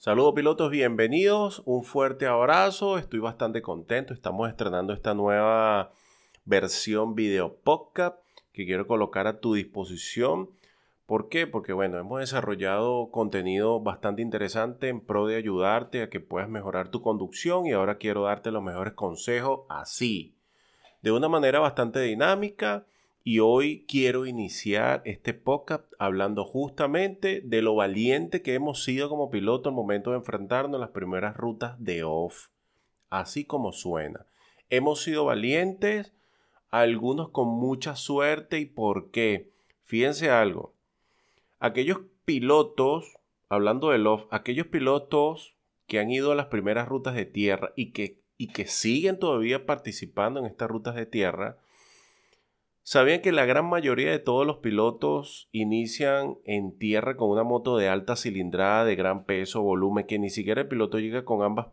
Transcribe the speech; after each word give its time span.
Saludos 0.00 0.34
pilotos, 0.36 0.70
bienvenidos, 0.70 1.60
un 1.64 1.82
fuerte 1.82 2.28
abrazo, 2.28 2.98
estoy 2.98 3.18
bastante 3.18 3.62
contento, 3.62 4.14
estamos 4.14 4.48
estrenando 4.48 4.92
esta 4.92 5.12
nueva 5.12 5.90
versión 6.44 7.16
video 7.16 7.56
podcast 7.64 8.16
que 8.52 8.64
quiero 8.64 8.86
colocar 8.86 9.26
a 9.26 9.40
tu 9.40 9.54
disposición. 9.54 10.50
¿Por 11.04 11.28
qué? 11.28 11.48
Porque 11.48 11.72
bueno, 11.72 11.98
hemos 11.98 12.20
desarrollado 12.20 13.10
contenido 13.10 13.80
bastante 13.80 14.22
interesante 14.22 14.88
en 14.88 15.00
pro 15.00 15.26
de 15.26 15.34
ayudarte 15.34 16.02
a 16.02 16.10
que 16.10 16.20
puedas 16.20 16.48
mejorar 16.48 16.92
tu 16.92 17.02
conducción 17.02 17.66
y 17.66 17.72
ahora 17.72 17.98
quiero 17.98 18.22
darte 18.22 18.52
los 18.52 18.62
mejores 18.62 18.92
consejos 18.92 19.62
así, 19.68 20.36
de 21.02 21.10
una 21.10 21.28
manera 21.28 21.58
bastante 21.58 21.98
dinámica 22.02 22.86
y 23.24 23.40
hoy 23.40 23.84
quiero 23.86 24.26
iniciar 24.26 25.02
este 25.04 25.34
podcast 25.34 25.84
hablando 25.98 26.44
justamente 26.44 27.42
de 27.44 27.62
lo 27.62 27.74
valiente 27.74 28.42
que 28.42 28.54
hemos 28.54 28.84
sido 28.84 29.08
como 29.08 29.30
piloto 29.30 29.68
al 29.68 29.74
momento 29.74 30.10
de 30.10 30.18
enfrentarnos 30.18 30.76
en 30.76 30.80
las 30.80 30.90
primeras 30.90 31.36
rutas 31.36 31.76
de 31.78 32.04
off. 32.04 32.48
Así 33.10 33.44
como 33.44 33.72
suena. 33.72 34.26
Hemos 34.70 35.02
sido 35.02 35.24
valientes, 35.24 36.14
algunos 36.70 37.30
con 37.30 37.48
mucha 37.48 37.96
suerte 37.96 38.60
y 38.60 38.66
por 38.66 39.10
qué. 39.10 39.50
Fíjense 39.84 40.30
algo. 40.30 40.74
Aquellos 41.58 42.00
pilotos, 42.24 43.18
hablando 43.48 43.90
del 43.90 44.06
off, 44.06 44.26
aquellos 44.30 44.66
pilotos 44.66 45.54
que 45.86 45.98
han 45.98 46.10
ido 46.10 46.32
a 46.32 46.34
las 46.34 46.46
primeras 46.46 46.88
rutas 46.88 47.14
de 47.14 47.24
tierra 47.24 47.72
y 47.74 47.92
que, 47.92 48.20
y 48.36 48.48
que 48.48 48.66
siguen 48.66 49.18
todavía 49.18 49.66
participando 49.66 50.40
en 50.40 50.46
estas 50.46 50.68
rutas 50.68 50.94
de 50.94 51.06
tierra, 51.06 51.58
¿Sabían 52.90 53.20
que 53.20 53.32
la 53.32 53.44
gran 53.44 53.68
mayoría 53.68 54.10
de 54.10 54.18
todos 54.18 54.46
los 54.46 54.56
pilotos 54.60 55.50
inician 55.52 56.38
en 56.44 56.78
tierra 56.78 57.18
con 57.18 57.28
una 57.28 57.44
moto 57.44 57.76
de 57.76 57.86
alta 57.86 58.16
cilindrada, 58.16 58.86
de 58.86 58.96
gran 58.96 59.26
peso, 59.26 59.60
volumen, 59.60 60.06
que 60.06 60.18
ni 60.18 60.30
siquiera 60.30 60.62
el 60.62 60.68
piloto 60.68 60.98
llega 60.98 61.26
con 61.26 61.42
ambas 61.42 61.66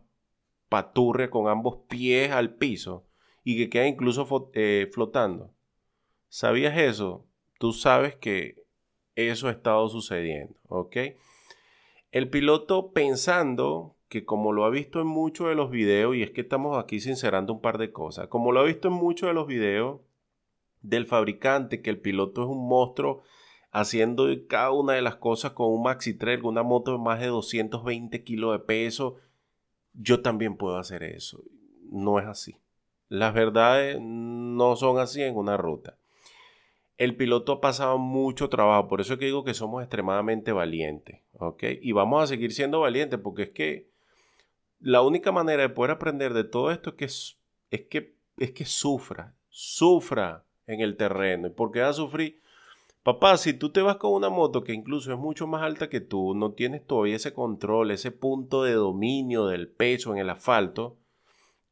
paturrias, 0.68 1.30
con 1.30 1.48
ambos 1.48 1.78
pies 1.88 2.32
al 2.32 2.56
piso 2.56 3.06
y 3.44 3.56
que 3.56 3.70
queda 3.70 3.86
incluso 3.86 4.50
eh, 4.52 4.90
flotando? 4.92 5.54
¿Sabías 6.28 6.76
eso? 6.76 7.24
Tú 7.58 7.72
sabes 7.72 8.14
que 8.16 8.66
eso 9.14 9.48
ha 9.48 9.52
estado 9.52 9.88
sucediendo, 9.88 10.54
¿ok? 10.68 10.96
El 12.12 12.28
piloto 12.28 12.92
pensando 12.92 13.96
que 14.10 14.26
como 14.26 14.52
lo 14.52 14.66
ha 14.66 14.70
visto 14.70 15.00
en 15.00 15.06
muchos 15.06 15.48
de 15.48 15.54
los 15.54 15.70
videos, 15.70 16.14
y 16.14 16.22
es 16.22 16.30
que 16.32 16.42
estamos 16.42 16.76
aquí 16.76 17.00
sincerando 17.00 17.54
un 17.54 17.62
par 17.62 17.78
de 17.78 17.90
cosas, 17.90 18.28
como 18.28 18.52
lo 18.52 18.60
ha 18.60 18.64
visto 18.64 18.88
en 18.88 18.94
muchos 18.94 19.30
de 19.30 19.32
los 19.32 19.46
videos, 19.46 20.02
del 20.88 21.06
fabricante, 21.06 21.82
que 21.82 21.90
el 21.90 22.00
piloto 22.00 22.42
es 22.42 22.48
un 22.48 22.68
monstruo 22.68 23.22
haciendo 23.72 24.28
cada 24.48 24.70
una 24.70 24.94
de 24.94 25.02
las 25.02 25.16
cosas 25.16 25.52
con 25.52 25.70
un 25.70 25.82
Maxi 25.82 26.14
Trail, 26.14 26.42
una 26.44 26.62
moto 26.62 26.92
de 26.92 26.98
más 26.98 27.20
de 27.20 27.26
220 27.26 28.24
kilos 28.24 28.52
de 28.52 28.58
peso, 28.60 29.16
yo 29.92 30.22
también 30.22 30.56
puedo 30.56 30.78
hacer 30.78 31.02
eso. 31.02 31.42
No 31.90 32.18
es 32.18 32.26
así. 32.26 32.56
Las 33.08 33.34
verdades 33.34 33.98
no 34.00 34.76
son 34.76 34.98
así 34.98 35.22
en 35.22 35.36
una 35.36 35.56
ruta. 35.56 35.98
El 36.96 37.16
piloto 37.16 37.52
ha 37.52 37.60
pasado 37.60 37.98
mucho 37.98 38.48
trabajo, 38.48 38.88
por 38.88 39.02
eso 39.02 39.12
es 39.12 39.18
que 39.18 39.26
digo 39.26 39.44
que 39.44 39.52
somos 39.52 39.82
extremadamente 39.82 40.52
valientes. 40.52 41.20
Y 41.82 41.92
vamos 41.92 42.22
a 42.22 42.26
seguir 42.26 42.52
siendo 42.52 42.80
valientes 42.80 43.20
porque 43.20 43.42
es 43.42 43.50
que 43.50 43.90
la 44.80 45.02
única 45.02 45.32
manera 45.32 45.62
de 45.62 45.68
poder 45.68 45.90
aprender 45.90 46.32
de 46.32 46.44
todo 46.44 46.70
esto 46.70 46.90
es 46.90 46.96
que, 46.96 47.04
es 47.76 47.86
que, 47.88 48.16
es 48.38 48.52
que 48.52 48.64
sufra, 48.64 49.34
sufra, 49.50 50.45
en 50.66 50.80
el 50.80 50.96
terreno. 50.96 51.48
¿Y 51.48 51.50
por 51.50 51.72
qué 51.72 51.80
vas 51.80 51.90
a 51.90 51.94
sufrir? 51.94 52.40
Papá, 53.06 53.36
si 53.36 53.54
tú 53.54 53.70
te 53.70 53.82
vas 53.82 53.98
con 53.98 54.12
una 54.12 54.30
moto 54.30 54.64
que 54.64 54.72
incluso 54.72 55.12
es 55.12 55.18
mucho 55.18 55.46
más 55.46 55.62
alta 55.62 55.88
que 55.88 56.00
tú, 56.00 56.34
no 56.34 56.52
tienes 56.52 56.84
todavía 56.84 57.14
ese 57.14 57.32
control, 57.32 57.92
ese 57.92 58.10
punto 58.10 58.64
de 58.64 58.72
dominio 58.72 59.46
del 59.46 59.68
peso 59.68 60.12
en 60.12 60.18
el 60.18 60.28
asfalto, 60.28 60.96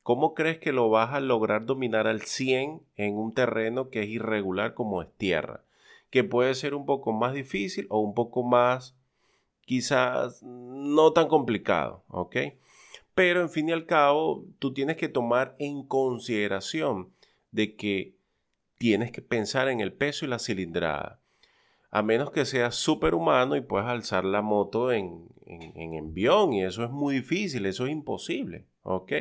¿cómo 0.05 0.35
crees 0.35 0.59
que 0.59 0.73
lo 0.73 0.91
vas 0.91 1.13
a 1.13 1.19
lograr 1.19 1.67
dominar 1.67 2.07
al 2.07 2.23
100 2.23 2.83
en 2.97 3.19
un 3.19 3.35
terreno 3.35 3.91
que 3.91 4.05
es 4.05 4.09
irregular 4.11 4.75
como 4.75 5.03
es 5.03 5.09
tierra? 5.17 5.65
Que 6.11 6.23
puede 6.23 6.55
ser 6.55 6.73
un 6.73 6.87
poco 6.87 7.11
más 7.13 7.35
difícil 7.35 7.89
o 7.91 7.99
un 7.99 8.15
poco 8.15 8.45
más, 8.45 8.97
quizás 9.63 10.41
no 10.45 11.13
tan 11.13 11.27
complicado, 11.27 12.05
¿ok? 12.11 12.37
Pero 13.17 13.41
en 13.41 13.51
fin 13.51 13.71
y 13.71 13.73
al 13.73 13.87
cabo, 13.87 14.45
tú 14.61 14.73
tienes 14.73 14.97
que 14.97 15.09
tomar 15.09 15.57
en 15.59 15.83
consideración 15.83 17.11
de 17.51 17.75
que 17.75 18.15
tienes 18.85 19.13
que 19.13 19.23
pensar 19.23 19.69
en 19.69 19.81
el 19.81 19.95
peso 19.95 20.27
y 20.27 20.29
la 20.29 20.39
cilindrada. 20.39 21.19
A 21.91 22.03
menos 22.03 22.31
que 22.33 22.45
seas 22.45 22.75
superhumano 22.75 23.57
y 23.57 23.63
puedas 23.63 23.89
alzar 23.89 24.27
la 24.27 24.43
moto 24.43 24.93
en, 24.93 25.27
en, 25.47 25.95
envión 25.95 26.53
y 26.53 26.65
eso 26.65 26.85
es 26.85 26.91
muy 26.91 27.15
difícil, 27.15 27.65
eso 27.65 27.87
es 27.87 27.93
imposible, 27.93 28.67
¿ok? 28.83 29.13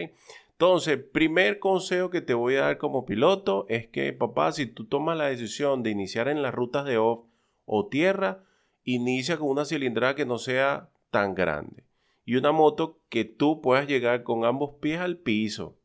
Entonces, 0.51 0.97
primer 0.97 1.59
consejo 1.59 2.09
que 2.09 2.19
te 2.19 2.33
voy 2.33 2.55
a 2.55 2.63
dar 2.63 2.77
como 2.77 3.05
piloto 3.05 3.65
es 3.69 3.87
que, 3.87 4.11
papá, 4.11 4.51
si 4.51 4.65
tú 4.65 4.83
tomas 4.83 5.17
la 5.17 5.27
decisión 5.27 5.81
de 5.81 5.91
iniciar 5.91 6.27
en 6.27 6.41
las 6.41 6.53
rutas 6.53 6.83
de 6.83 6.97
off 6.97 7.23
o 7.63 7.87
tierra, 7.87 8.43
inicia 8.83 9.37
con 9.37 9.47
una 9.47 9.63
cilindrada 9.63 10.13
que 10.13 10.25
no 10.25 10.39
sea 10.39 10.89
tan 11.09 11.35
grande 11.35 11.85
y 12.25 12.35
una 12.35 12.51
moto 12.51 12.99
que 13.07 13.23
tú 13.23 13.61
puedas 13.61 13.87
llegar 13.87 14.23
con 14.23 14.43
ambos 14.43 14.71
pies 14.81 14.99
al 14.99 15.19
piso. 15.19 15.77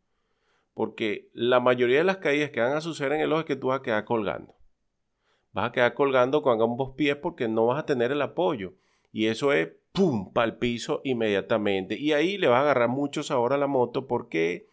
Porque 0.79 1.29
la 1.33 1.59
mayoría 1.59 1.99
de 1.99 2.05
las 2.05 2.19
caídas 2.19 2.51
que 2.51 2.61
van 2.61 2.77
a 2.77 2.81
suceder 2.81 3.11
en 3.15 3.21
el 3.21 3.33
ojo 3.33 3.41
es 3.41 3.47
que 3.47 3.57
tú 3.57 3.67
vas 3.67 3.81
a 3.81 3.83
quedar 3.83 4.05
colgando. 4.05 4.55
Vas 5.51 5.71
a 5.71 5.73
quedar 5.73 5.93
colgando 5.93 6.41
con 6.41 6.63
ambos 6.63 6.95
pies 6.95 7.17
porque 7.17 7.49
no 7.49 7.67
vas 7.67 7.81
a 7.81 7.85
tener 7.85 8.13
el 8.13 8.23
apoyo. 8.23 8.75
Y 9.11 9.27
eso 9.27 9.53
es 9.53 9.71
¡pum! 9.91 10.33
para 10.33 10.47
el 10.47 10.57
piso 10.59 11.01
inmediatamente. 11.03 11.99
Y 11.99 12.13
ahí 12.13 12.39
le 12.39 12.47
vas 12.47 12.59
a 12.59 12.61
agarrar 12.61 12.89
mucho 12.91 13.25
sabor 13.25 13.55
a 13.55 13.59
la 13.59 13.67
moto 13.67 14.07
porque 14.07 14.69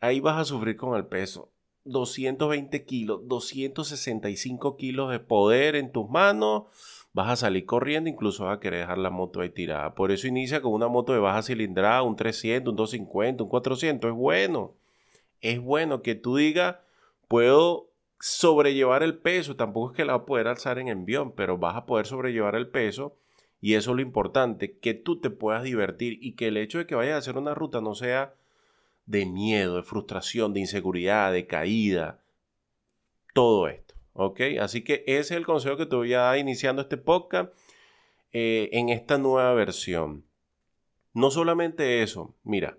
ahí 0.00 0.20
vas 0.20 0.40
a 0.40 0.46
sufrir 0.46 0.78
con 0.78 0.96
el 0.96 1.04
peso. 1.04 1.52
220 1.84 2.86
kilos, 2.86 3.20
265 3.28 4.78
kilos 4.78 5.10
de 5.10 5.20
poder 5.20 5.76
en 5.76 5.92
tus 5.92 6.08
manos. 6.08 6.68
Vas 7.12 7.28
a 7.28 7.36
salir 7.36 7.66
corriendo, 7.66 8.08
incluso 8.08 8.46
vas 8.46 8.56
a 8.56 8.60
querer 8.60 8.80
dejar 8.80 8.96
la 8.96 9.10
moto 9.10 9.42
ahí 9.42 9.50
tirada. 9.50 9.94
Por 9.94 10.10
eso 10.10 10.26
inicia 10.26 10.62
con 10.62 10.72
una 10.72 10.88
moto 10.88 11.12
de 11.12 11.18
baja 11.18 11.42
cilindrada, 11.42 12.00
un 12.00 12.16
300, 12.16 12.70
un 12.70 12.76
250, 12.76 13.42
un 13.42 13.50
400. 13.50 14.10
Es 14.10 14.16
bueno 14.16 14.74
es 15.48 15.60
bueno 15.60 16.02
que 16.02 16.14
tú 16.14 16.36
digas, 16.36 16.76
puedo 17.28 17.90
sobrellevar 18.20 19.02
el 19.02 19.18
peso, 19.18 19.56
tampoco 19.56 19.90
es 19.90 19.96
que 19.96 20.04
la 20.04 20.14
vas 20.14 20.22
a 20.22 20.26
poder 20.26 20.48
alzar 20.48 20.78
en 20.78 20.88
envión, 20.88 21.32
pero 21.32 21.58
vas 21.58 21.76
a 21.76 21.86
poder 21.86 22.06
sobrellevar 22.06 22.54
el 22.54 22.68
peso 22.68 23.16
y 23.60 23.74
eso 23.74 23.90
es 23.90 23.96
lo 23.96 24.02
importante, 24.02 24.78
que 24.78 24.94
tú 24.94 25.20
te 25.20 25.30
puedas 25.30 25.64
divertir 25.64 26.18
y 26.20 26.32
que 26.32 26.48
el 26.48 26.56
hecho 26.56 26.78
de 26.78 26.86
que 26.86 26.94
vayas 26.94 27.14
a 27.14 27.18
hacer 27.18 27.36
una 27.36 27.54
ruta 27.54 27.80
no 27.80 27.94
sea 27.94 28.34
de 29.06 29.26
miedo, 29.26 29.76
de 29.76 29.82
frustración, 29.82 30.52
de 30.52 30.60
inseguridad, 30.60 31.32
de 31.32 31.46
caída, 31.46 32.20
todo 33.34 33.68
esto, 33.68 33.94
¿ok? 34.12 34.40
Así 34.60 34.82
que 34.82 35.04
ese 35.06 35.20
es 35.20 35.30
el 35.32 35.46
consejo 35.46 35.76
que 35.76 35.86
te 35.86 35.96
voy 35.96 36.12
a 36.14 36.20
dar 36.20 36.38
iniciando 36.38 36.82
este 36.82 36.96
podcast 36.96 37.52
eh, 38.32 38.68
en 38.72 38.88
esta 38.88 39.18
nueva 39.18 39.54
versión. 39.54 40.24
No 41.12 41.30
solamente 41.30 42.02
eso, 42.02 42.34
mira, 42.44 42.78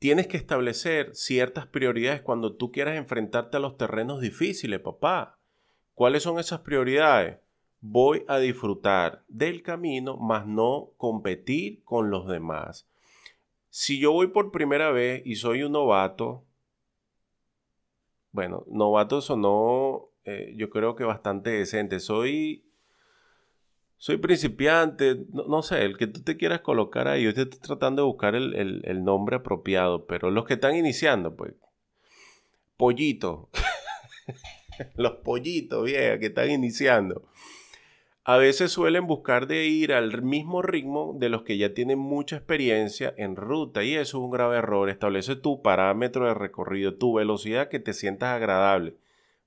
tienes 0.00 0.26
que 0.26 0.36
establecer 0.36 1.14
ciertas 1.14 1.68
prioridades 1.68 2.22
cuando 2.22 2.56
tú 2.56 2.72
quieras 2.72 2.96
enfrentarte 2.96 3.58
a 3.58 3.60
los 3.60 3.76
terrenos 3.76 4.20
difíciles, 4.20 4.80
papá. 4.80 5.38
¿Cuáles 5.94 6.24
son 6.24 6.40
esas 6.40 6.60
prioridades? 6.60 7.38
Voy 7.80 8.24
a 8.26 8.38
disfrutar 8.38 9.22
del 9.28 9.62
camino, 9.62 10.16
más 10.16 10.46
no 10.46 10.90
competir 10.96 11.84
con 11.84 12.10
los 12.10 12.26
demás. 12.26 12.88
Si 13.68 14.00
yo 14.00 14.10
voy 14.10 14.26
por 14.28 14.50
primera 14.50 14.90
vez 14.90 15.22
y 15.24 15.36
soy 15.36 15.62
un 15.62 15.72
novato, 15.72 16.44
bueno, 18.32 18.64
novato 18.68 19.20
sonó 19.20 20.10
eh, 20.24 20.52
yo 20.56 20.70
creo 20.70 20.96
que 20.96 21.04
bastante 21.04 21.50
decente. 21.50 22.00
Soy 22.00 22.64
soy 24.00 24.16
principiante, 24.16 25.26
no, 25.30 25.62
sé, 25.62 25.84
el 25.84 25.98
que 25.98 26.06
tú 26.06 26.22
te 26.22 26.38
quieras 26.38 26.62
colocar 26.62 27.06
ahí, 27.06 27.22
yo 27.22 27.28
estoy 27.28 27.44
tratando 27.44 28.00
de 28.00 28.06
buscar 28.06 28.34
el, 28.34 29.04
nombre 29.04 29.36
apropiado, 29.36 30.06
pero 30.06 30.30
los 30.30 30.46
que 30.46 30.54
están 30.54 30.74
iniciando, 30.74 31.36
pues, 31.36 31.52
pollito, 32.78 33.50
los 34.96 35.16
pollitos, 35.16 35.84
vieja, 35.84 36.18
que 36.18 36.28
están 36.28 36.50
iniciando, 36.50 37.28
a 38.24 38.38
veces 38.38 38.72
suelen 38.72 39.06
buscar 39.06 39.46
de 39.46 39.66
ir 39.66 39.92
al 39.92 40.22
mismo 40.22 40.62
ritmo 40.62 41.14
de 41.18 41.28
los 41.28 41.42
que 41.42 41.58
ya 41.58 41.74
tienen 41.74 41.98
mucha 41.98 42.36
experiencia 42.36 43.12
en 43.18 43.36
ruta 43.36 43.84
y 43.84 43.96
eso 43.96 44.16
es 44.16 44.24
un 44.24 44.30
grave 44.30 44.56
error. 44.56 44.88
Establece 44.88 45.36
tu 45.36 45.60
parámetro 45.60 46.26
de 46.26 46.32
recorrido, 46.32 46.94
tu 46.94 47.12
velocidad 47.12 47.68
que 47.68 47.80
te 47.80 47.92
sientas 47.92 48.30
agradable, 48.30 48.94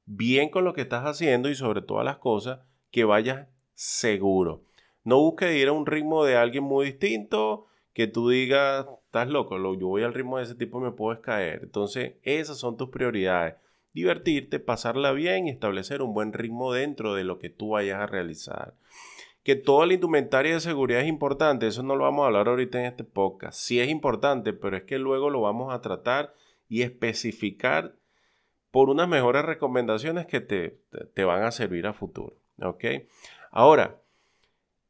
bien 0.05 0.49
con 0.49 0.63
lo 0.63 0.73
que 0.73 0.81
estás 0.81 1.05
haciendo 1.05 1.49
y 1.49 1.55
sobre 1.55 1.81
todas 1.81 2.05
las 2.05 2.17
cosas 2.17 2.59
que 2.91 3.03
vayas 3.03 3.47
seguro. 3.73 4.63
No 5.03 5.19
busques 5.19 5.55
ir 5.55 5.67
a 5.67 5.73
un 5.73 5.85
ritmo 5.85 6.23
de 6.23 6.37
alguien 6.37 6.63
muy 6.63 6.85
distinto 6.85 7.67
que 7.93 8.07
tú 8.07 8.29
digas, 8.29 8.87
estás 9.05 9.27
loco, 9.27 9.57
yo 9.75 9.87
voy 9.87 10.03
al 10.03 10.13
ritmo 10.13 10.37
de 10.37 10.43
ese 10.43 10.55
tipo 10.55 10.79
y 10.79 10.83
me 10.83 10.91
puedes 10.91 11.21
caer. 11.21 11.61
Entonces, 11.63 12.13
esas 12.23 12.57
son 12.57 12.77
tus 12.77 12.89
prioridades. 12.89 13.55
Divertirte, 13.93 14.59
pasarla 14.59 15.11
bien 15.11 15.47
y 15.47 15.51
establecer 15.51 16.01
un 16.01 16.13
buen 16.13 16.33
ritmo 16.33 16.73
dentro 16.73 17.13
de 17.13 17.23
lo 17.23 17.37
que 17.37 17.49
tú 17.49 17.69
vayas 17.69 17.99
a 17.99 18.07
realizar. 18.07 18.73
Que 19.43 19.55
toda 19.55 19.85
la 19.85 19.93
indumentaria 19.93 20.53
de 20.53 20.59
seguridad 20.59 21.01
es 21.01 21.07
importante, 21.07 21.67
eso 21.67 21.83
no 21.83 21.95
lo 21.95 22.05
vamos 22.05 22.23
a 22.23 22.27
hablar 22.27 22.47
ahorita 22.47 22.79
en 22.79 22.85
este 22.85 23.03
podcast. 23.03 23.59
Sí 23.59 23.79
es 23.79 23.89
importante, 23.89 24.53
pero 24.53 24.77
es 24.77 24.83
que 24.83 24.97
luego 24.97 25.29
lo 25.29 25.41
vamos 25.41 25.71
a 25.71 25.81
tratar 25.81 26.33
y 26.67 26.81
especificar 26.81 27.95
por 28.71 28.89
unas 28.89 29.07
mejores 29.07 29.45
recomendaciones 29.45 30.25
que 30.25 30.41
te, 30.41 30.79
te 31.13 31.23
van 31.25 31.43
a 31.43 31.51
servir 31.51 31.85
a 31.85 31.93
futuro. 31.93 32.35
¿Ok? 32.61 32.85
Ahora, 33.55 34.01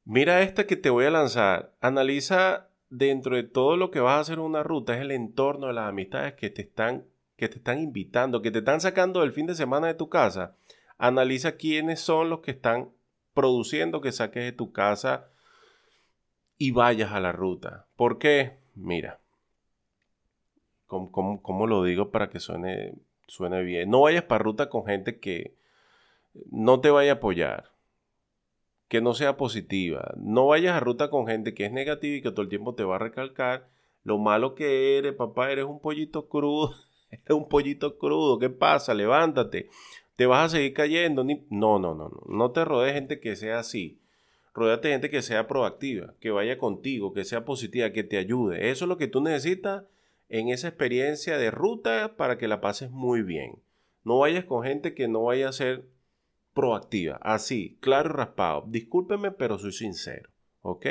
mira 0.06 0.42
esta 0.42 0.65
que 0.65 0.77
te 0.77 0.89
voy 0.89 1.04
a 1.04 1.12
lanzar. 1.12 1.74
Analiza 1.81 2.69
dentro 2.89 3.36
de 3.36 3.44
todo 3.44 3.75
lo 3.75 3.92
que 3.92 4.00
vas 4.00 4.15
a 4.15 4.19
hacer 4.21 4.39
una 4.39 4.63
ruta, 4.63 4.95
es 4.95 5.01
el 5.01 5.12
entorno 5.12 5.68
de 5.68 5.74
las 5.74 5.89
amistades 5.89 6.36
que 6.36 6.50
te 6.50 6.62
están, 6.62 7.04
que 7.36 7.50
te 7.50 7.57
están 7.57 7.80
invitando, 7.80 8.42
que 8.42 8.51
te 8.51 8.60
están 8.60 8.80
sacando 8.80 9.19
del 9.19 9.33
fin 9.33 9.48
de 9.48 9.56
semana 9.56 9.88
de 9.88 9.95
tu 9.95 10.07
casa. 10.07 10.56
Analiza 10.98 11.57
quiénes 11.57 12.00
son 12.00 12.30
los 12.30 12.39
que 12.39 12.51
están 12.51 12.92
produciendo 13.33 14.00
que 14.00 14.13
saques 14.13 14.45
de 14.45 14.54
tu 14.54 14.71
casa 14.71 15.27
y 16.57 16.71
vayas 16.71 17.12
a 17.12 17.19
la 17.19 17.33
ruta. 17.33 17.88
¿Por 17.98 18.18
qué? 18.18 18.60
Mira, 18.75 19.19
¿cómo, 20.88 21.68
lo 21.68 21.83
digo 21.83 22.12
para 22.12 22.30
que 22.30 22.39
suene, 22.39 22.94
suene 23.27 23.62
bien? 23.63 23.89
No 23.89 24.04
vayas 24.04 24.24
para 24.24 24.42
ruta 24.42 24.69
con 24.69 24.86
gente 24.86 25.19
que 25.19 25.54
no 26.50 26.80
te 26.80 26.92
vaya 26.92 27.12
a 27.12 27.15
apoyar 27.15 27.73
que 28.94 29.01
no 29.01 29.16
sea 29.16 29.38
positiva. 29.38 30.13
No 30.18 30.45
vayas 30.45 30.75
a 30.75 30.80
ruta 30.80 31.10
con 31.10 31.25
gente 31.25 31.56
que 31.56 31.66
es 31.66 31.72
negativa 31.72 32.16
y 32.16 32.22
que 32.22 32.30
todo 32.30 32.44
el 32.44 32.50
tiempo 32.50 32.75
te 32.75 32.84
va 32.84 32.98
a 32.98 33.00
recalcar 33.00 33.68
lo 34.04 34.19
malo 34.19 34.54
que 34.54 35.00
eres, 35.00 35.16
papá, 35.16 35.51
eres 35.51 35.66
un 35.66 35.80
pollito 35.80 36.30
crudo, 36.30 36.75
eres 37.10 37.31
un 37.31 37.50
pollito 37.50 37.98
crudo, 37.98 38.38
¿qué 38.38 38.51
pasa? 38.51 38.94
Levántate, 38.94 39.68
te 40.16 40.28
vas 40.28 40.45
a 40.45 40.57
seguir 40.57 40.75
cayendo. 40.75 41.24
No, 41.24 41.80
no, 41.80 41.95
no, 41.95 42.10
no, 42.10 42.22
no 42.28 42.51
te 42.51 42.63
rodees 42.63 42.94
gente 42.94 43.19
que 43.19 43.36
sea 43.36 43.57
así. 43.57 44.00
Rodéate 44.54 44.92
gente 44.92 45.10
que 45.10 45.24
sea 45.24 45.48
proactiva, 45.48 46.13
que 46.19 46.30
vaya 46.30 46.60
contigo, 46.60 47.13
que 47.13 47.25
sea 47.25 47.46
positiva, 47.46 47.89
que 47.94 48.04
te 48.04 48.19
ayude. 48.19 48.69
Eso 48.69 48.86
es 48.86 48.89
lo 48.89 48.98
que 48.98 49.07
tú 49.07 49.22
necesitas 49.22 49.86
en 50.30 50.50
esa 50.50 50.68
experiencia 50.68 51.39
de 51.39 51.50
ruta 51.50 52.16
para 52.16 52.38
que 52.38 52.48
la 52.48 52.62
pases 52.62 52.92
muy 52.92 53.24
bien. 53.24 53.56
No 54.04 54.19
vayas 54.19 54.46
con 54.46 54.63
gente 54.63 54.94
que 54.94 55.07
no 55.07 55.24
vaya 55.24 55.50
a 55.50 55.54
ser 55.54 55.84
proactiva, 56.53 57.19
así, 57.21 57.77
claro 57.81 58.09
y 58.09 58.13
raspado. 58.13 58.65
Discúlpeme, 58.67 59.31
pero 59.31 59.57
soy 59.57 59.71
sincero, 59.71 60.29
¿ok? 60.61 60.85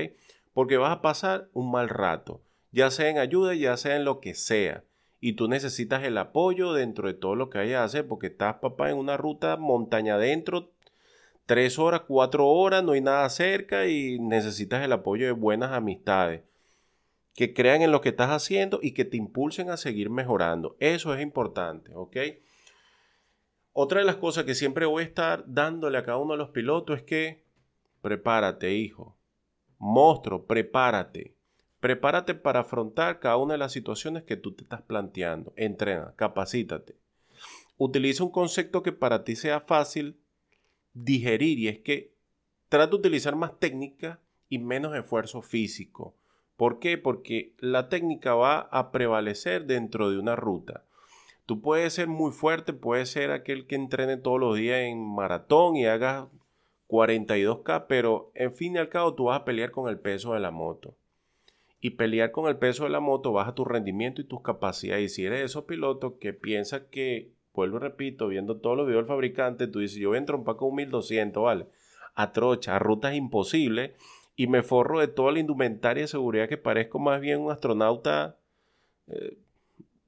Porque 0.52 0.76
vas 0.76 0.92
a 0.92 1.02
pasar 1.02 1.48
un 1.52 1.70
mal 1.70 1.88
rato, 1.88 2.42
ya 2.70 2.90
sea 2.90 3.08
en 3.08 3.18
ayuda, 3.18 3.54
ya 3.54 3.76
sea 3.76 3.96
en 3.96 4.04
lo 4.04 4.20
que 4.20 4.34
sea. 4.34 4.84
Y 5.20 5.34
tú 5.34 5.48
necesitas 5.48 6.02
el 6.02 6.18
apoyo 6.18 6.72
dentro 6.72 7.06
de 7.06 7.14
todo 7.14 7.36
lo 7.36 7.48
que 7.48 7.58
hayas 7.58 7.80
a 7.80 7.84
hacer, 7.84 8.08
porque 8.08 8.26
estás, 8.26 8.56
papá, 8.56 8.90
en 8.90 8.96
una 8.96 9.16
ruta 9.16 9.56
montaña 9.56 10.16
adentro, 10.16 10.72
tres 11.46 11.78
horas, 11.78 12.02
cuatro 12.08 12.48
horas, 12.48 12.82
no 12.82 12.92
hay 12.92 13.00
nada 13.00 13.28
cerca 13.30 13.86
y 13.86 14.18
necesitas 14.18 14.84
el 14.84 14.92
apoyo 14.92 15.26
de 15.26 15.32
buenas 15.32 15.72
amistades 15.72 16.42
que 17.34 17.54
crean 17.54 17.82
en 17.82 17.92
lo 17.92 18.00
que 18.00 18.10
estás 18.10 18.30
haciendo 18.30 18.78
y 18.82 18.92
que 18.92 19.04
te 19.04 19.16
impulsen 19.16 19.70
a 19.70 19.76
seguir 19.76 20.10
mejorando. 20.10 20.76
Eso 20.80 21.14
es 21.14 21.22
importante, 21.22 21.94
¿ok? 21.94 22.16
Otra 23.74 24.00
de 24.00 24.06
las 24.06 24.16
cosas 24.16 24.44
que 24.44 24.54
siempre 24.54 24.84
voy 24.84 25.02
a 25.02 25.06
estar 25.06 25.44
dándole 25.46 25.96
a 25.96 26.04
cada 26.04 26.18
uno 26.18 26.32
de 26.32 26.38
los 26.38 26.50
pilotos 26.50 26.98
es 26.98 27.02
que 27.04 27.42
prepárate, 28.02 28.74
hijo. 28.74 29.16
Monstruo, 29.78 30.46
prepárate. 30.46 31.34
Prepárate 31.80 32.34
para 32.34 32.60
afrontar 32.60 33.18
cada 33.18 33.38
una 33.38 33.54
de 33.54 33.58
las 33.58 33.72
situaciones 33.72 34.24
que 34.24 34.36
tú 34.36 34.52
te 34.52 34.64
estás 34.64 34.82
planteando. 34.82 35.52
Entrena, 35.56 36.14
capacítate. 36.16 36.96
Utiliza 37.78 38.22
un 38.22 38.30
concepto 38.30 38.82
que 38.82 38.92
para 38.92 39.24
ti 39.24 39.36
sea 39.36 39.60
fácil 39.60 40.20
digerir 40.92 41.58
y 41.58 41.68
es 41.68 41.78
que 41.80 42.14
trata 42.68 42.90
de 42.90 42.96
utilizar 42.96 43.36
más 43.36 43.58
técnica 43.58 44.20
y 44.48 44.58
menos 44.58 44.94
esfuerzo 44.94 45.40
físico. 45.40 46.14
¿Por 46.56 46.78
qué? 46.78 46.98
Porque 46.98 47.54
la 47.58 47.88
técnica 47.88 48.34
va 48.34 48.60
a 48.60 48.92
prevalecer 48.92 49.64
dentro 49.64 50.10
de 50.10 50.18
una 50.18 50.36
ruta. 50.36 50.84
Tú 51.46 51.60
puedes 51.60 51.94
ser 51.94 52.08
muy 52.08 52.32
fuerte, 52.32 52.72
puedes 52.72 53.10
ser 53.10 53.30
aquel 53.30 53.66
que 53.66 53.74
entrene 53.74 54.16
todos 54.16 54.38
los 54.38 54.56
días 54.56 54.80
en 54.80 55.04
maratón 55.04 55.76
y 55.76 55.86
haga 55.86 56.28
42K, 56.88 57.86
pero 57.88 58.30
en 58.34 58.52
fin 58.52 58.74
y 58.74 58.78
al 58.78 58.88
cabo 58.88 59.14
tú 59.14 59.24
vas 59.24 59.40
a 59.40 59.44
pelear 59.44 59.70
con 59.70 59.88
el 59.88 59.98
peso 59.98 60.34
de 60.34 60.40
la 60.40 60.50
moto. 60.50 60.94
Y 61.80 61.90
pelear 61.90 62.30
con 62.30 62.48
el 62.48 62.58
peso 62.58 62.84
de 62.84 62.90
la 62.90 63.00
moto 63.00 63.32
baja 63.32 63.54
tu 63.54 63.64
rendimiento 63.64 64.20
y 64.20 64.24
tus 64.24 64.40
capacidades. 64.42 65.04
Y 65.04 65.14
si 65.14 65.24
eres 65.24 65.40
de 65.40 65.44
esos 65.46 65.64
pilotos 65.64 66.14
que 66.20 66.32
piensa 66.32 66.88
que, 66.88 67.32
vuelvo 67.52 67.78
y 67.78 67.80
repito, 67.80 68.28
viendo 68.28 68.58
todos 68.58 68.76
los 68.76 68.86
videos 68.86 69.02
del 69.02 69.08
fabricante, 69.08 69.66
tú 69.66 69.80
dices, 69.80 69.98
yo 69.98 70.10
voy 70.10 70.18
a 70.18 70.24
trompar 70.24 70.56
con 70.56 70.68
un 70.68 70.76
1200, 70.76 71.42
¿vale? 71.42 71.66
A 72.14 72.32
trocha, 72.32 72.76
a 72.76 72.78
rutas 72.78 73.14
imposibles 73.14 73.92
y 74.36 74.46
me 74.46 74.62
forro 74.62 75.00
de 75.00 75.08
toda 75.08 75.32
la 75.32 75.40
indumentaria 75.40 76.02
de 76.02 76.08
seguridad 76.08 76.48
que 76.48 76.56
parezco 76.56 76.98
más 76.98 77.20
bien 77.20 77.40
un 77.40 77.50
astronauta 77.50 78.36
eh, 79.08 79.36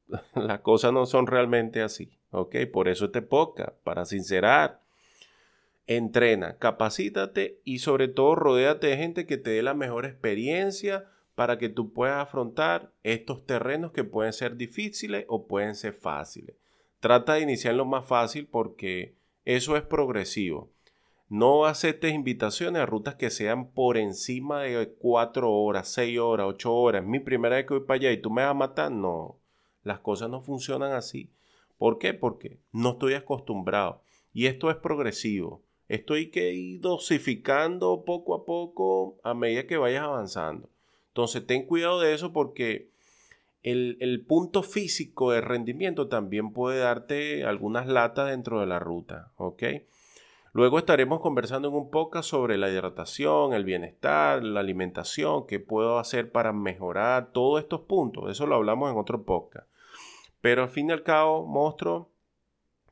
las 0.34 0.60
cosas 0.60 0.92
no 0.92 1.06
son 1.06 1.26
realmente 1.26 1.82
así. 1.82 2.18
¿Ok? 2.30 2.56
Por 2.72 2.88
eso 2.88 3.10
te 3.10 3.22
poca, 3.22 3.74
para 3.84 4.04
sincerar. 4.04 4.80
Entrena, 5.86 6.56
capacítate 6.56 7.60
y 7.62 7.80
sobre 7.80 8.08
todo 8.08 8.34
rodéate 8.34 8.86
de 8.86 8.96
gente 8.96 9.26
que 9.26 9.36
te 9.36 9.50
dé 9.50 9.62
la 9.62 9.74
mejor 9.74 10.06
experiencia 10.06 11.06
para 11.34 11.58
que 11.58 11.68
tú 11.68 11.92
puedas 11.92 12.22
afrontar 12.22 12.92
estos 13.02 13.44
terrenos 13.44 13.92
que 13.92 14.04
pueden 14.04 14.32
ser 14.32 14.56
difíciles 14.56 15.26
o 15.28 15.46
pueden 15.46 15.74
ser 15.74 15.92
fáciles. 15.92 16.56
Trata 17.00 17.34
de 17.34 17.42
iniciar 17.42 17.74
lo 17.74 17.84
más 17.84 18.06
fácil 18.06 18.46
porque 18.46 19.14
eso 19.44 19.76
es 19.76 19.82
progresivo. 19.82 20.70
No 21.28 21.66
aceptes 21.66 22.14
invitaciones 22.14 22.80
a 22.80 22.86
rutas 22.86 23.16
que 23.16 23.30
sean 23.30 23.70
por 23.70 23.96
encima 23.96 24.62
de 24.62 24.88
4 24.98 25.50
horas, 25.50 25.88
6 25.88 26.18
horas, 26.18 26.46
8 26.48 26.74
horas. 26.74 27.04
Mi 27.04 27.18
primera 27.18 27.56
vez 27.56 27.66
que 27.66 27.74
voy 27.74 27.84
para 27.84 27.96
allá 27.96 28.12
y 28.12 28.22
tú 28.22 28.30
me 28.30 28.42
vas 28.42 28.52
a 28.52 28.54
matar, 28.54 28.90
no. 28.90 29.38
Las 29.84 30.00
cosas 30.00 30.31
no 30.31 30.40
funcionan 30.40 30.92
así. 30.92 31.31
¿Por 31.78 31.98
qué? 31.98 32.14
Porque 32.14 32.58
no 32.72 32.92
estoy 32.92 33.14
acostumbrado. 33.14 34.02
Y 34.32 34.46
esto 34.46 34.70
es 34.70 34.76
progresivo. 34.76 35.62
Esto 35.88 36.14
hay 36.14 36.31
que 36.31 36.52
ir 36.52 36.81
dosificando 36.81 38.04
poco 38.04 38.34
a 38.34 38.44
poco 38.44 39.19
a 39.22 39.34
medida 39.34 39.66
que 39.66 39.76
vayas 39.76 40.02
avanzando. 40.02 40.70
Entonces 41.08 41.46
ten 41.46 41.66
cuidado 41.66 42.00
de 42.00 42.14
eso 42.14 42.32
porque 42.32 42.90
el, 43.62 44.25
punto 44.26 44.62
físico 44.62 45.31
de 45.31 45.40
rendimiento 45.40 46.08
también 46.08 46.52
puede 46.52 46.80
darte 46.80 47.44
algunas 47.44 47.87
latas 47.87 48.30
dentro 48.30 48.60
de 48.60 48.66
la 48.66 48.78
ruta. 48.78 49.32
¿Ok? 49.37 49.62
Luego 50.52 50.78
estaremos 50.78 51.20
conversando 51.20 51.69
en 51.69 51.75
un 51.75 51.90
podcast 51.90 52.30
sobre 52.30 52.56
la 52.58 52.70
hidratación, 52.70 53.54
el 53.54 53.64
bienestar, 53.64 54.42
la 54.42 54.60
alimentación, 54.60 55.46
qué 55.46 55.60
puedo 55.60 55.98
hacer 55.98 56.30
para 56.30 56.52
mejorar 56.52 57.32
todos 57.32 57.61
estos 57.61 57.80
puntos. 57.82 58.30
Eso 58.30 58.47
lo 58.47 58.54
hablamos 58.54 58.90
en 58.90 58.97
otro 58.97 59.25
podcast. 59.25 59.66
Pero 60.44 60.64
al 60.64 60.68
fin 60.68 60.90
y 60.90 60.92
al 60.92 61.02
cabo, 61.02 61.46
monstruo, 61.46 62.12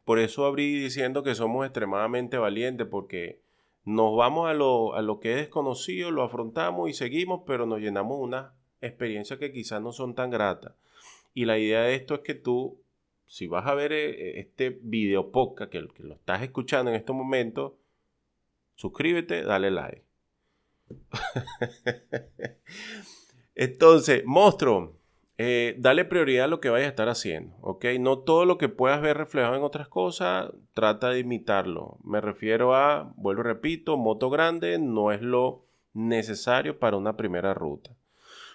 por 0.06 0.18
eso 0.18 0.46
abrí 0.46 0.74
diciendo 0.74 1.22
que 1.22 1.34
somos 1.34 1.66
extremadamente 1.66 2.38
valientes, 2.38 2.86
porque 2.86 3.42
nos 3.84 4.16
vamos 4.16 4.48
a 4.48 4.54
lo, 4.54 4.94
a 4.94 5.02
lo 5.02 5.20
que 5.20 5.32
es 5.32 5.36
desconocido, 5.36 6.10
lo 6.10 6.22
afrontamos 6.22 6.88
y 6.88 6.94
seguimos, 6.94 7.42
pero 7.46 7.66
nos 7.66 7.80
llenamos 7.80 8.18
unas 8.18 8.54
experiencias 8.80 9.38
que 9.38 9.52
quizás 9.52 9.82
no 9.82 9.92
son 9.92 10.14
tan 10.14 10.30
gratas. 10.30 10.72
Y 11.34 11.44
la 11.44 11.58
idea 11.58 11.82
de 11.82 11.94
esto 11.94 12.14
es 12.14 12.20
que 12.20 12.34
tú, 12.34 12.80
si 13.26 13.48
vas 13.48 13.66
a 13.66 13.74
ver 13.74 13.92
eh, 13.92 14.40
este 14.40 14.70
video 14.70 15.30
podcast, 15.30 15.70
que 15.70 15.82
lo 15.82 16.14
estás 16.14 16.40
escuchando 16.40 16.90
en 16.90 16.96
este 16.96 17.12
momento, 17.12 17.76
suscríbete, 18.76 19.42
dale 19.42 19.70
like. 19.70 20.04
Entonces, 23.54 24.22
monstruo, 24.24 25.01
eh, 25.44 25.74
dale 25.76 26.04
prioridad 26.04 26.44
a 26.44 26.48
lo 26.48 26.60
que 26.60 26.70
vayas 26.70 26.86
a 26.86 26.90
estar 26.90 27.08
haciendo, 27.08 27.56
¿ok? 27.62 27.84
No 27.98 28.20
todo 28.20 28.44
lo 28.44 28.58
que 28.58 28.68
puedas 28.68 29.02
ver 29.02 29.16
reflejado 29.16 29.56
en 29.56 29.64
otras 29.64 29.88
cosas, 29.88 30.52
trata 30.72 31.08
de 31.08 31.18
imitarlo. 31.18 31.98
Me 32.04 32.20
refiero 32.20 32.76
a, 32.76 33.12
vuelvo 33.16 33.42
repito, 33.42 33.96
moto 33.96 34.30
grande 34.30 34.78
no 34.78 35.10
es 35.10 35.20
lo 35.20 35.64
necesario 35.94 36.78
para 36.78 36.96
una 36.96 37.16
primera 37.16 37.54
ruta. 37.54 37.90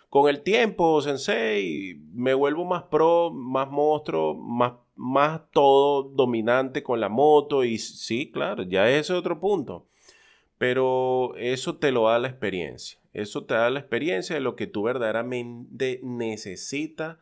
Con 0.09 0.29
el 0.29 0.43
tiempo, 0.43 1.01
sensei, 1.01 1.99
me 2.13 2.33
vuelvo 2.33 2.63
más 2.63 2.83
pro, 2.83 3.31
más 3.33 3.69
monstruo, 3.69 4.33
más, 4.33 4.71
más 4.95 5.41
todo 5.51 6.03
dominante 6.03 6.83
con 6.83 7.01
la 7.01 7.09
moto 7.09 7.65
y 7.65 7.79
sí, 7.79 8.31
claro, 8.31 8.63
ya 8.63 8.87
ese 8.89 9.11
es 9.11 9.19
otro 9.19 9.41
punto. 9.41 9.87
Pero 10.57 11.35
eso 11.37 11.77
te 11.77 11.91
lo 11.91 12.07
da 12.07 12.19
la 12.19 12.27
experiencia. 12.27 12.99
Eso 13.13 13.45
te 13.45 13.53
da 13.53 13.69
la 13.69 13.79
experiencia 13.79 14.35
de 14.35 14.41
lo 14.41 14.55
que 14.55 14.67
tú 14.67 14.83
verdaderamente 14.83 15.99
necesitas 16.03 17.17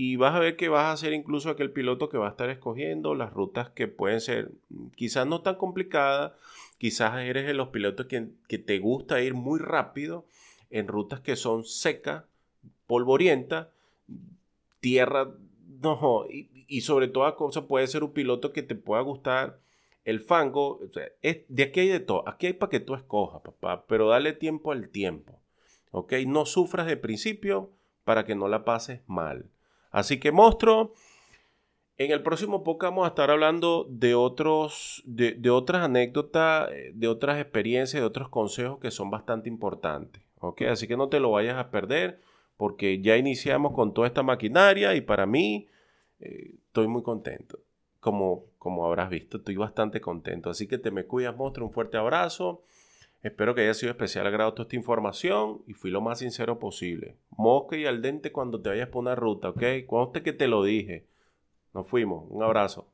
y 0.00 0.14
vas 0.14 0.36
a 0.36 0.38
ver 0.38 0.56
que 0.56 0.68
vas 0.68 0.92
a 0.92 0.96
ser 0.96 1.12
incluso 1.12 1.50
aquel 1.50 1.72
piloto 1.72 2.08
que 2.08 2.18
va 2.18 2.28
a 2.28 2.30
estar 2.30 2.50
escogiendo 2.50 3.16
las 3.16 3.32
rutas 3.32 3.70
que 3.70 3.88
pueden 3.88 4.20
ser 4.20 4.52
quizás 4.94 5.26
no 5.26 5.40
tan 5.40 5.56
complicadas, 5.56 6.32
quizás 6.78 7.18
eres 7.18 7.48
de 7.48 7.54
los 7.54 7.70
pilotos 7.70 8.06
que, 8.06 8.28
que 8.46 8.58
te 8.58 8.78
gusta 8.78 9.20
ir 9.20 9.34
muy 9.34 9.58
rápido 9.58 10.24
en 10.70 10.86
rutas 10.86 11.18
que 11.18 11.34
son 11.34 11.64
secas, 11.64 12.22
polvorientas, 12.86 13.68
tierra, 14.78 15.30
no, 15.82 16.26
y, 16.30 16.48
y 16.68 16.82
sobre 16.82 17.08
toda 17.08 17.34
cosa 17.34 17.66
puede 17.66 17.88
ser 17.88 18.04
un 18.04 18.12
piloto 18.12 18.52
que 18.52 18.62
te 18.62 18.76
pueda 18.76 19.02
gustar 19.02 19.58
el 20.08 20.20
fango, 20.20 20.80
de 21.48 21.62
aquí 21.62 21.80
hay 21.80 21.88
de 21.88 22.00
todo. 22.00 22.26
Aquí 22.26 22.46
hay 22.46 22.54
para 22.54 22.70
que 22.70 22.80
tú 22.80 22.94
escojas, 22.94 23.42
papá, 23.42 23.84
pero 23.86 24.08
dale 24.08 24.32
tiempo 24.32 24.72
al 24.72 24.88
tiempo. 24.88 25.38
¿Ok? 25.90 26.14
No 26.26 26.46
sufras 26.46 26.86
de 26.86 26.96
principio 26.96 27.70
para 28.04 28.24
que 28.24 28.34
no 28.34 28.48
la 28.48 28.64
pases 28.64 29.02
mal. 29.06 29.50
Así 29.90 30.18
que, 30.18 30.32
monstruo, 30.32 30.94
en 31.98 32.10
el 32.10 32.22
próximo 32.22 32.64
podcast 32.64 32.90
vamos 32.90 33.04
a 33.04 33.08
estar 33.08 33.30
hablando 33.30 33.86
de, 33.90 34.14
otros, 34.14 35.02
de, 35.04 35.32
de 35.32 35.50
otras 35.50 35.82
anécdotas, 35.82 36.70
eh, 36.72 36.92
de 36.94 37.06
otras 37.06 37.38
experiencias, 37.38 38.00
de 38.00 38.06
otros 38.06 38.30
consejos 38.30 38.78
que 38.80 38.90
son 38.90 39.10
bastante 39.10 39.50
importantes. 39.50 40.22
¿Ok? 40.40 40.62
Así 40.62 40.88
que 40.88 40.96
no 40.96 41.10
te 41.10 41.20
lo 41.20 41.32
vayas 41.32 41.58
a 41.58 41.70
perder 41.70 42.22
porque 42.56 43.02
ya 43.02 43.18
iniciamos 43.18 43.74
con 43.74 43.92
toda 43.92 44.06
esta 44.06 44.22
maquinaria 44.22 44.94
y 44.94 45.02
para 45.02 45.26
mí 45.26 45.68
eh, 46.20 46.54
estoy 46.66 46.88
muy 46.88 47.02
contento. 47.02 47.58
Como, 48.00 48.46
como 48.68 48.84
habrás 48.84 49.08
visto, 49.08 49.38
estoy 49.38 49.56
bastante 49.56 49.98
contento. 49.98 50.50
Así 50.50 50.66
que 50.66 50.76
te 50.76 50.90
me 50.90 51.04
cuidas, 51.04 51.34
monstruo. 51.34 51.68
Un 51.68 51.72
fuerte 51.72 51.96
abrazo. 51.96 52.60
Espero 53.22 53.54
que 53.54 53.62
haya 53.62 53.72
sido 53.72 53.90
especial 53.90 54.26
agrado 54.26 54.52
toda 54.52 54.64
esta 54.64 54.76
información 54.76 55.62
y 55.66 55.72
fui 55.72 55.90
lo 55.90 56.02
más 56.02 56.18
sincero 56.18 56.58
posible. 56.58 57.16
Mosca 57.30 57.78
y 57.78 57.86
al 57.86 58.02
dente 58.02 58.30
cuando 58.30 58.60
te 58.60 58.68
vayas 58.68 58.90
por 58.90 59.00
una 59.00 59.14
ruta, 59.14 59.48
¿ok? 59.48 59.62
Cuando 59.86 60.12
que 60.12 60.34
te 60.34 60.48
lo 60.48 60.62
dije. 60.64 61.06
Nos 61.72 61.88
fuimos. 61.88 62.26
Un 62.28 62.42
abrazo. 62.42 62.86